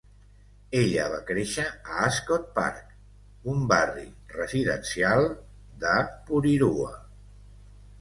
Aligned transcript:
Ella 0.77 1.03
va 1.15 1.19
créixer 1.27 1.65
a 1.73 1.99
Ascot 2.07 2.49
Park, 2.57 2.97
un 3.55 3.69
barri 3.75 4.09
residencial 4.41 5.33
de 5.87 5.97
Porirua. 6.33 6.95